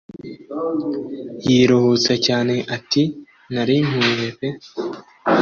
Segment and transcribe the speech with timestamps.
[1.45, 3.03] yiruhutsa cyane ati
[3.53, 4.47] narimpuye pe